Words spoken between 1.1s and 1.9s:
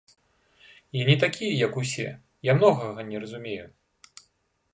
такі як